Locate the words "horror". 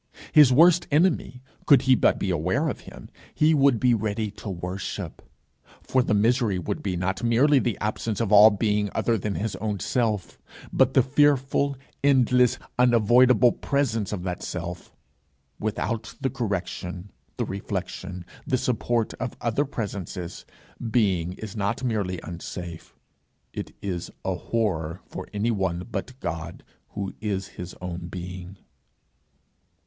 24.33-25.01